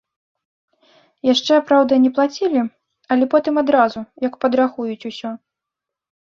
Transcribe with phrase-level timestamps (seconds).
[1.33, 2.65] Яшчэ, праўда, не плацілі,
[3.17, 5.29] але потым адразу, як падрахуюць усё.